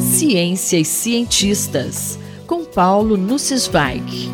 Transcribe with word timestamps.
Ciência 0.00 0.78
e 0.78 0.84
cientistas, 0.84 2.18
com 2.46 2.64
Paulo 2.64 3.16
Nussweig. 3.16 4.30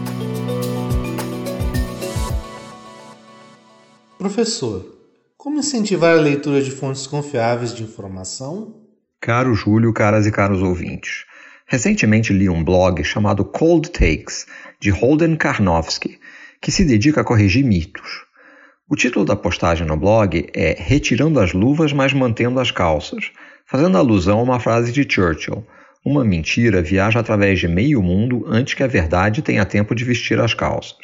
Professor, 4.19 4.85
como 5.37 5.59
incentivar 5.61 6.19
a 6.19 6.21
leitura 6.21 6.61
de 6.61 6.71
fontes 6.71 7.07
confiáveis 7.07 7.75
de 7.75 7.85
informação? 7.85 8.75
Caro 9.21 9.55
Júlio, 9.55 9.93
caras 9.93 10.27
e 10.27 10.33
caros 10.33 10.63
ouvintes. 10.63 11.25
Recentemente 11.67 12.33
li 12.33 12.49
um 12.49 12.65
blog 12.65 13.05
chamado 13.05 13.45
Cold 13.45 13.91
Takes, 13.91 14.47
de 14.81 14.91
Holden 14.91 15.37
Karnofsky, 15.37 16.19
que 16.61 16.73
se 16.73 16.85
dedica 16.85 17.21
a 17.21 17.25
corrigir 17.25 17.65
mitos. 17.65 18.25
O 18.91 18.97
título 18.97 19.23
da 19.23 19.37
postagem 19.37 19.87
no 19.87 19.99
blog 19.99 20.47
é 20.55 20.75
Retirando 20.79 21.39
as 21.41 21.53
luvas, 21.53 21.93
mas 21.93 22.15
mantendo 22.15 22.59
as 22.59 22.71
calças, 22.71 23.31
fazendo 23.67 23.99
alusão 23.99 24.39
a 24.39 24.43
uma 24.43 24.59
frase 24.59 24.91
de 24.93 25.07
Churchill: 25.07 25.63
Uma 26.03 26.25
mentira 26.25 26.81
viaja 26.81 27.21
através 27.21 27.61
de 27.61 27.69
meio 27.69 28.03
mundo 28.03 28.47
antes 28.49 28.73
que 28.73 28.83
a 28.83 28.87
verdade 28.87 29.43
tenha 29.43 29.67
tempo 29.67 29.95
de 29.95 30.05
vestir 30.05 30.41
as 30.41 30.55
calças. 30.55 30.97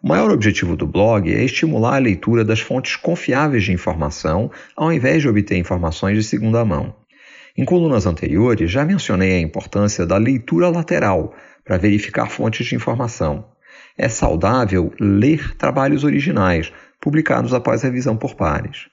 O 0.00 0.06
maior 0.06 0.30
objetivo 0.30 0.76
do 0.76 0.86
blog 0.86 1.28
é 1.28 1.42
estimular 1.42 1.96
a 1.96 1.98
leitura 1.98 2.44
das 2.44 2.60
fontes 2.60 2.94
confiáveis 2.94 3.64
de 3.64 3.72
informação, 3.72 4.48
ao 4.76 4.92
invés 4.92 5.20
de 5.20 5.28
obter 5.28 5.58
informações 5.58 6.16
de 6.16 6.22
segunda 6.22 6.64
mão. 6.64 6.94
Em 7.56 7.64
colunas 7.64 8.06
anteriores, 8.06 8.70
já 8.70 8.84
mencionei 8.84 9.32
a 9.32 9.40
importância 9.40 10.06
da 10.06 10.16
leitura 10.16 10.68
lateral 10.68 11.34
para 11.64 11.78
verificar 11.78 12.30
fontes 12.30 12.64
de 12.64 12.76
informação. 12.76 13.44
É 13.96 14.08
saudável 14.08 14.92
ler 15.00 15.56
trabalhos 15.56 16.04
originais, 16.04 16.72
publicados 17.00 17.52
após 17.52 17.82
revisão 17.82 18.16
por 18.16 18.34
pares. 18.34 18.86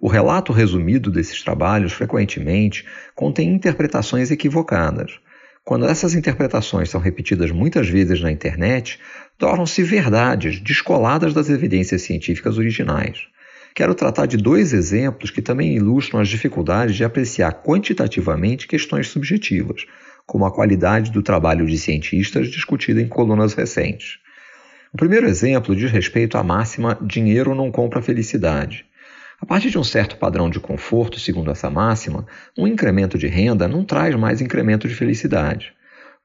O 0.00 0.08
relato 0.08 0.52
resumido 0.52 1.10
desses 1.10 1.42
trabalhos 1.42 1.92
frequentemente 1.92 2.86
contém 3.14 3.50
interpretações 3.50 4.30
equivocadas. 4.30 5.18
Quando 5.62 5.86
essas 5.86 6.14
interpretações 6.14 6.88
são 6.88 7.00
repetidas 7.00 7.50
muitas 7.50 7.88
vezes 7.88 8.20
na 8.20 8.32
internet, 8.32 8.98
tornam-se 9.38 9.82
verdades 9.82 10.58
descoladas 10.58 11.34
das 11.34 11.50
evidências 11.50 12.02
científicas 12.02 12.56
originais. 12.56 13.26
Quero 13.74 13.94
tratar 13.94 14.26
de 14.26 14.36
dois 14.36 14.72
exemplos 14.72 15.30
que 15.30 15.42
também 15.42 15.76
ilustram 15.76 16.20
as 16.20 16.28
dificuldades 16.28 16.96
de 16.96 17.04
apreciar 17.04 17.62
quantitativamente 17.62 18.66
questões 18.66 19.08
subjetivas, 19.08 19.86
como 20.26 20.44
a 20.44 20.50
qualidade 20.50 21.10
do 21.10 21.22
trabalho 21.22 21.66
de 21.66 21.78
cientistas 21.78 22.48
discutida 22.48 23.00
em 23.00 23.08
colunas 23.08 23.52
recentes. 23.52 24.18
O 24.92 24.96
primeiro 24.96 25.28
exemplo 25.28 25.76
diz 25.76 25.88
respeito 25.88 26.36
à 26.36 26.42
máxima 26.42 26.98
dinheiro 27.00 27.54
não 27.54 27.70
compra 27.70 28.02
felicidade. 28.02 28.84
A 29.40 29.46
partir 29.46 29.70
de 29.70 29.78
um 29.78 29.84
certo 29.84 30.16
padrão 30.16 30.50
de 30.50 30.58
conforto, 30.58 31.20
segundo 31.20 31.48
essa 31.48 31.70
máxima, 31.70 32.26
um 32.58 32.66
incremento 32.66 33.16
de 33.16 33.28
renda 33.28 33.68
não 33.68 33.84
traz 33.84 34.16
mais 34.16 34.40
incremento 34.40 34.88
de 34.88 34.94
felicidade. 34.96 35.72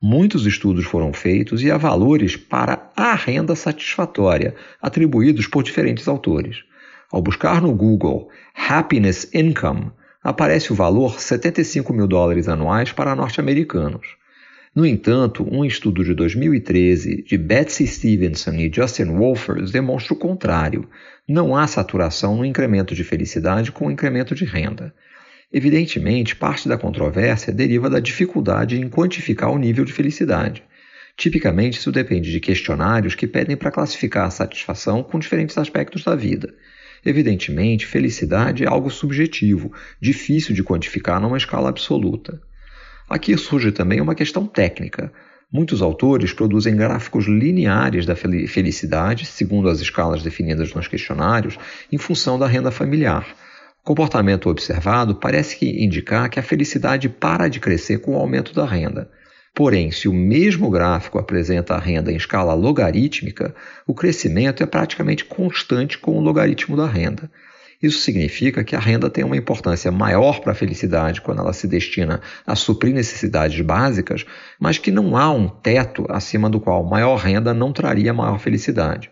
Muitos 0.01 0.47
estudos 0.47 0.83
foram 0.83 1.13
feitos 1.13 1.61
e 1.61 1.69
há 1.69 1.77
valores 1.77 2.35
para 2.35 2.89
a 2.97 3.13
renda 3.13 3.55
satisfatória, 3.55 4.55
atribuídos 4.81 5.45
por 5.45 5.61
diferentes 5.61 6.07
autores. 6.07 6.63
Ao 7.11 7.21
buscar 7.21 7.61
no 7.61 7.71
Google 7.71 8.29
Happiness 8.67 9.29
Income, 9.31 9.91
aparece 10.23 10.73
o 10.73 10.75
valor 10.75 11.19
75 11.19 11.93
mil 11.93 12.07
dólares 12.07 12.47
anuais 12.47 12.91
para 12.91 13.15
norte-americanos. 13.15 14.17
No 14.75 14.85
entanto, 14.85 15.47
um 15.49 15.63
estudo 15.63 16.03
de 16.03 16.13
2013 16.13 17.23
de 17.23 17.37
Betsy 17.37 17.87
Stevenson 17.87 18.55
e 18.55 18.69
Justin 18.69 19.05
Wolfers 19.05 19.71
demonstra 19.71 20.13
o 20.13 20.17
contrário. 20.17 20.89
Não 21.25 21.55
há 21.55 21.65
saturação 21.65 22.35
no 22.35 22.43
incremento 22.43 22.93
de 22.93 23.01
felicidade 23.05 23.71
com 23.71 23.87
o 23.87 23.91
incremento 23.91 24.35
de 24.35 24.43
renda. 24.43 24.93
Evidentemente, 25.53 26.35
parte 26.35 26.67
da 26.67 26.77
controvérsia 26.77 27.53
deriva 27.53 27.89
da 27.89 28.01
dificuldade 28.01 28.77
em 28.77 28.89
quantificar 28.89 29.49
o 29.49 29.57
nível 29.57 29.85
de 29.85 29.93
felicidade. 29.93 30.61
Tipicamente, 31.15 31.79
isso 31.79 31.89
depende 31.89 32.29
de 32.29 32.41
questionários 32.41 33.15
que 33.15 33.25
pedem 33.25 33.55
para 33.55 33.71
classificar 33.71 34.25
a 34.25 34.29
satisfação 34.29 35.01
com 35.01 35.17
diferentes 35.17 35.57
aspectos 35.57 36.03
da 36.03 36.17
vida. 36.17 36.53
Evidentemente, 37.05 37.85
felicidade 37.85 38.65
é 38.65 38.67
algo 38.67 38.89
subjetivo, 38.89 39.71
difícil 40.01 40.53
de 40.53 40.65
quantificar 40.65 41.21
numa 41.21 41.37
escala 41.37 41.69
absoluta. 41.69 42.41
Aqui 43.09 43.37
surge 43.37 43.71
também 43.71 44.01
uma 44.01 44.15
questão 44.15 44.47
técnica. 44.47 45.11
Muitos 45.51 45.81
autores 45.81 46.33
produzem 46.33 46.75
gráficos 46.75 47.27
lineares 47.27 48.05
da 48.05 48.15
felicidade, 48.15 49.25
segundo 49.25 49.69
as 49.69 49.79
escalas 49.79 50.23
definidas 50.23 50.73
nos 50.73 50.87
questionários, 50.87 51.57
em 51.91 51.97
função 51.97 52.39
da 52.39 52.47
renda 52.47 52.71
familiar. 52.71 53.27
O 53.81 53.85
comportamento 53.85 54.49
observado 54.49 55.13
parece 55.15 55.63
indicar 55.63 56.29
que 56.29 56.39
a 56.39 56.43
felicidade 56.43 57.07
para 57.07 57.47
de 57.47 57.59
crescer 57.59 57.99
com 57.99 58.15
o 58.15 58.19
aumento 58.19 58.53
da 58.53 58.65
renda. 58.65 59.09
Porém, 59.53 59.91
se 59.91 60.09
o 60.09 60.13
mesmo 60.13 60.69
gráfico 60.69 61.19
apresenta 61.19 61.75
a 61.75 61.79
renda 61.79 62.11
em 62.11 62.17
escala 62.17 62.55
logarítmica, 62.55 63.55
o 63.87 63.93
crescimento 63.93 64.63
é 64.63 64.65
praticamente 64.65 65.23
constante 65.23 65.97
com 65.99 66.17
o 66.17 66.19
logaritmo 66.19 66.75
da 66.75 66.87
renda. 66.87 67.29
Isso 67.85 67.99
significa 67.99 68.63
que 68.63 68.75
a 68.75 68.79
renda 68.79 69.11
tem 69.11 69.23
uma 69.23 69.37
importância 69.37 69.91
maior 69.91 70.39
para 70.39 70.53
a 70.53 70.55
felicidade 70.55 71.21
quando 71.21 71.41
ela 71.41 71.53
se 71.53 71.67
destina 71.67 72.19
a 72.43 72.55
suprir 72.55 72.91
necessidades 72.91 73.61
básicas, 73.61 74.25
mas 74.59 74.79
que 74.79 74.89
não 74.89 75.15
há 75.15 75.29
um 75.29 75.47
teto 75.47 76.03
acima 76.09 76.49
do 76.49 76.59
qual 76.59 76.83
maior 76.83 77.15
renda 77.17 77.53
não 77.53 77.71
traria 77.71 78.11
maior 78.11 78.39
felicidade. 78.39 79.11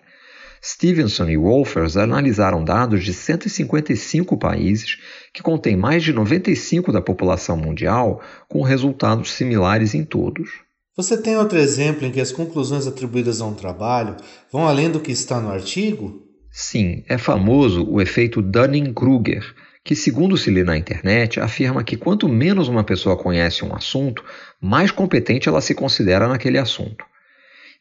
Stevenson 0.65 1.29
e 1.29 1.37
Wolfers 1.37 1.95
analisaram 1.97 2.63
dados 2.63 3.03
de 3.03 3.13
155 3.13 4.37
países 4.37 4.97
que 5.31 5.43
contêm 5.43 5.77
mais 5.77 6.03
de 6.03 6.11
95% 6.11 6.91
da 6.91 7.01
população 7.01 7.55
mundial, 7.55 8.23
com 8.49 8.63
resultados 8.63 9.33
similares 9.33 9.93
em 9.93 10.03
todos. 10.03 10.49
Você 10.97 11.15
tem 11.15 11.37
outro 11.37 11.59
exemplo 11.59 12.07
em 12.07 12.11
que 12.11 12.21
as 12.21 12.31
conclusões 12.31 12.87
atribuídas 12.87 13.39
a 13.39 13.45
um 13.45 13.53
trabalho 13.53 14.15
vão 14.51 14.67
além 14.67 14.89
do 14.89 14.99
que 14.99 15.11
está 15.11 15.39
no 15.39 15.51
artigo? 15.51 16.22
Sim, 16.55 17.03
é 17.09 17.17
famoso 17.17 17.83
o 17.89 17.99
efeito 17.99 18.39
Dunning-Kruger, 18.39 19.43
que, 19.83 19.95
segundo 19.95 20.37
se 20.37 20.51
lê 20.51 20.63
na 20.63 20.77
internet, 20.77 21.39
afirma 21.39 21.83
que 21.83 21.97
quanto 21.97 22.29
menos 22.29 22.67
uma 22.67 22.83
pessoa 22.83 23.17
conhece 23.17 23.65
um 23.65 23.75
assunto, 23.75 24.23
mais 24.61 24.91
competente 24.91 25.49
ela 25.49 25.61
se 25.61 25.73
considera 25.73 26.27
naquele 26.27 26.59
assunto. 26.59 27.03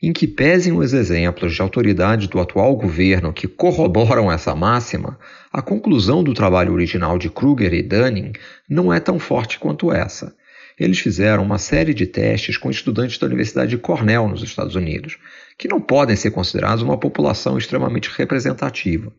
Em 0.03 0.11
que 0.11 0.27
pesem 0.27 0.73
os 0.73 0.95
exemplos 0.95 1.55
de 1.55 1.61
autoridades 1.61 2.29
do 2.29 2.41
atual 2.41 2.75
governo 2.75 3.31
que 3.31 3.47
corroboram 3.47 4.33
essa 4.33 4.57
máxima, 4.57 5.19
a 5.53 5.61
conclusão 5.61 6.25
do 6.25 6.33
trabalho 6.33 6.73
original 6.73 7.19
de 7.19 7.29
Kruger 7.29 7.75
e 7.75 7.83
Dunning 7.83 8.33
não 8.67 8.91
é 8.91 8.99
tão 8.99 9.19
forte 9.19 9.59
quanto 9.59 9.93
essa. 9.93 10.35
Eles 10.81 10.99
fizeram 10.99 11.43
uma 11.43 11.59
série 11.59 11.93
de 11.93 12.07
testes 12.07 12.57
com 12.57 12.71
estudantes 12.71 13.19
da 13.19 13.27
Universidade 13.27 13.71
de 13.71 13.79
Cornell, 13.79 14.27
nos 14.29 14.43
Estados 14.43 14.75
Unidos, 14.75 15.19
que 15.63 15.69
não 15.69 15.81
podem 15.81 16.17
ser 16.17 16.33
considerados 16.33 16.83
uma 16.83 16.99
população 16.99 17.57
extremamente 17.57 18.11
representativa. 18.17 19.13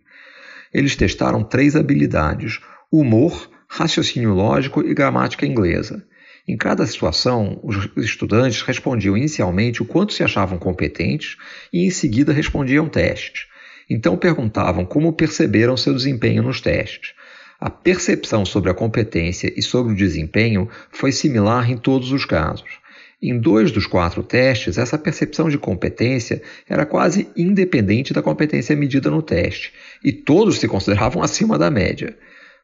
Eles 0.74 0.94
testaram 0.94 1.42
três 1.42 1.74
habilidades: 1.74 2.60
humor, 2.92 3.50
raciocínio 3.66 4.34
lógico 4.34 4.82
e 4.82 4.94
gramática 4.94 5.46
inglesa. 5.46 6.06
Em 6.46 6.58
cada 6.58 6.86
situação, 6.86 7.62
os 7.64 7.90
estudantes 7.96 8.62
respondiam 8.62 9.16
inicialmente 9.16 9.82
o 9.82 9.86
quanto 9.86 10.12
se 10.12 10.22
achavam 10.22 10.58
competentes 10.58 11.38
e 11.72 11.88
em 11.88 11.90
seguida 11.90 12.34
respondiam 12.34 12.90
testes. 12.90 13.46
Então 13.90 14.18
perguntavam 14.18 14.86
como 14.86 15.14
perceberam 15.14 15.78
seu 15.78 15.94
desempenho 15.94 16.44
nos 16.44 16.60
testes. 16.60 17.14
A 17.58 17.70
percepção 17.70 18.46
sobre 18.46 18.70
a 18.70 18.74
competência 18.74 19.54
e 19.56 19.62
sobre 19.62 19.94
o 19.94 19.96
desempenho 19.96 20.68
foi 20.92 21.14
similar 21.14 21.72
em 21.72 21.78
todos 21.78 22.12
os 22.12 22.26
casos. 22.26 22.83
Em 23.26 23.40
dois 23.40 23.72
dos 23.72 23.88
quatro 23.88 24.22
testes, 24.22 24.78
essa 24.78 24.98
percepção 24.98 25.48
de 25.48 25.58
competência 25.58 26.42
era 26.68 26.86
quase 26.86 27.30
independente 27.38 28.12
da 28.12 28.22
competência 28.22 28.76
medida 28.76 29.10
no 29.10 29.22
teste, 29.22 29.72
e 30.04 30.12
todos 30.12 30.60
se 30.60 30.68
consideravam 30.68 31.24
acima 31.24 31.58
da 31.58 31.72
média. 31.72 32.18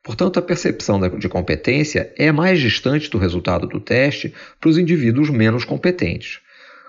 Portanto, 0.04 0.38
a 0.38 0.42
percepção 0.42 1.00
de 1.18 1.30
competência 1.30 2.14
é 2.18 2.30
mais 2.30 2.60
distante 2.60 3.10
do 3.10 3.18
resultado 3.18 3.68
do 3.68 3.80
teste 3.80 4.34
para 4.60 4.70
os 4.70 4.78
indivíduos 4.78 5.30
menos 5.30 5.64
competentes. 5.64 6.42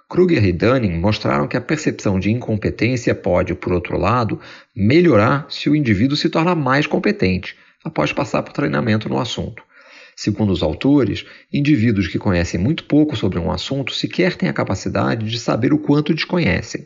Kruger 0.09 0.45
e 0.45 0.53
Dunning 0.53 0.99
mostraram 0.99 1.47
que 1.47 1.57
a 1.57 1.61
percepção 1.61 2.19
de 2.19 2.29
incompetência 2.29 3.15
pode, 3.15 3.55
por 3.55 3.73
outro 3.73 3.97
lado, 3.97 4.41
melhorar 4.75 5.47
se 5.49 5.71
o 5.71 5.77
indivíduo 5.77 6.17
se 6.17 6.29
torna 6.29 6.57
mais 6.57 6.89
competente 6.89 7.57
após 7.85 8.13
passar 8.13 8.43
por 8.43 8.53
treinamento 8.53 9.09
no 9.09 9.21
assunto. 9.21 9.63
Segundo 10.21 10.53
os 10.53 10.63
autores, 10.63 11.25
indivíduos 11.51 12.07
que 12.07 12.19
conhecem 12.19 12.61
muito 12.61 12.85
pouco 12.85 13.17
sobre 13.17 13.39
um 13.39 13.51
assunto 13.51 13.95
sequer 13.95 14.37
têm 14.37 14.51
a 14.51 14.53
capacidade 14.53 15.27
de 15.27 15.39
saber 15.39 15.73
o 15.73 15.79
quanto 15.79 16.13
desconhecem. 16.13 16.85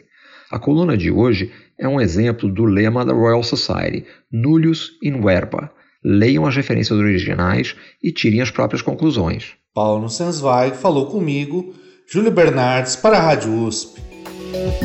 A 0.53 0.57
coluna 0.57 0.97
de 0.97 1.11
hoje 1.11 1.51
é 1.77 1.89
um 1.89 2.01
exemplo 2.01 2.49
do 2.49 2.65
lema 2.65 3.05
da 3.05 3.13
Royal 3.13 3.43
Society, 3.43 4.07
Nullius 4.31 4.93
in 5.03 5.21
verba. 5.21 5.69
Leiam 6.05 6.47
as 6.47 6.55
referências 6.55 6.97
originais 6.97 7.75
e 8.01 8.13
tirem 8.13 8.41
as 8.41 8.53
próprias 8.53 8.83
conclusões. 8.83 9.55
Paulo 9.75 10.09
Sensweig 10.09 10.77
falou 10.77 11.07
comigo, 11.07 11.75
Júlio 12.07 12.31
Bernardes, 12.31 12.95
para 12.95 13.19
a 13.19 13.21
Rádio 13.21 13.53
USP. 13.53 14.01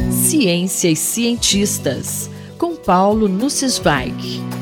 Ciência 0.09 0.89
e 0.89 0.95
cientistas, 0.95 2.31
com 2.57 2.75
Paulo 2.75 3.27
Nussensweig. 3.27 4.58